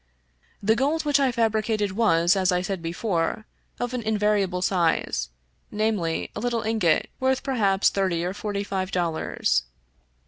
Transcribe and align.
"The 0.63 0.75
gold 0.75 1.05
which 1.05 1.19
I 1.19 1.31
fabricated 1.31 1.91
was, 1.91 2.35
as 2.35 2.51
I 2.51 2.63
said 2.63 2.81
before, 2.81 3.45
of 3.79 3.93
an 3.93 4.01
invariable 4.01 4.63
size, 4.63 5.29
namely, 5.69 6.31
a 6.35 6.39
little 6.39 6.63
ingot 6.63 7.11
worth 7.19 7.43
perhaps 7.43 7.89
thirty 7.89 8.25
or 8.25 8.33
forty 8.33 8.63
five 8.63 8.89
dollars. 8.89 9.61